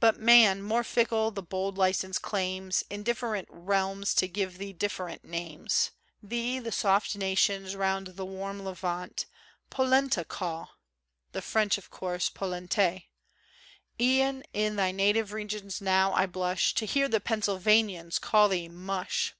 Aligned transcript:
But 0.00 0.18
man, 0.18 0.60
more 0.60 0.84
fickle, 0.84 1.30
the 1.30 1.40
bold 1.42 1.78
license 1.78 2.18
claims, 2.18 2.84
In 2.90 3.02
different 3.02 3.48
realms 3.50 4.12
to 4.16 4.28
give 4.28 4.58
thee 4.58 4.74
different 4.74 5.24
names. 5.24 5.92
Thee 6.22 6.58
the 6.58 6.70
soft 6.70 7.16
nations 7.16 7.74
round 7.74 8.08
the 8.08 8.26
warm 8.26 8.62
Levant 8.64 9.24
Polenta 9.70 10.26
call; 10.26 10.72
the 11.32 11.40
French 11.40 11.78
of 11.78 11.88
course, 11.88 12.28
polente. 12.28 13.04
E'en 13.98 14.42
in 14.52 14.76
thy 14.76 14.92
native 14.92 15.32
regions 15.32 15.80
now, 15.80 16.12
I 16.12 16.26
blush 16.26 16.74
To 16.74 16.84
hear 16.84 17.08
the 17.08 17.18
Pennsylvanians 17.18 18.18
call 18.18 18.50
thee 18.50 18.68
Mush 18.68 19.34